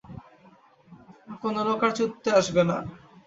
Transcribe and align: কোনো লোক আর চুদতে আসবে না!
কোনো 1.41 1.59
লোক 1.67 1.81
আর 1.85 1.91
চুদতে 1.97 2.29
আসবে 2.39 2.61
না! 2.63 2.77